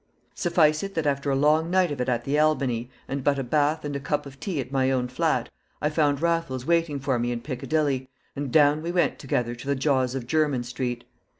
[0.33, 3.43] Suffice it that after a long night of it at the Albany, and but a
[3.43, 5.47] bath and a cup of tea at my own flat,
[5.79, 9.75] I found Raffles waiting for me in Piccadilly, and down we went together to the
[9.75, 11.03] jaws of Jermyn Street.